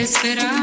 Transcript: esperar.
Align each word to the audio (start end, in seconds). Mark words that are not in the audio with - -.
esperar. 0.00 0.59